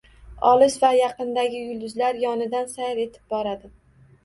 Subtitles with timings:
[0.51, 3.75] Olis va yaqindagi yulduzlar yonidan sayr etib boradi.